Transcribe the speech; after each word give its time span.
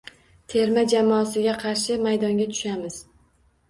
Terma 0.53 0.85
jamoasiga 0.95 1.55
qarshi 1.67 2.01
maydonga 2.09 2.53
tushamiz. 2.57 3.03